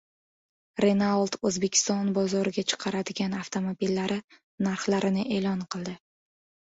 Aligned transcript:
Renault 0.83 1.35
O‘zbekiston 1.49 2.07
bozoriga 2.15 2.63
chiqaradigan 2.73 3.35
avtomobillari 3.41 4.17
narxlarini 4.69 5.27
e’lon 5.37 5.63
qildi 5.75 5.95